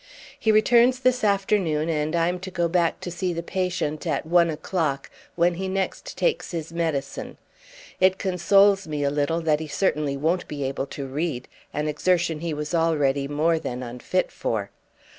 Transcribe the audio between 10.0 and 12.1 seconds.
won't be able to read—an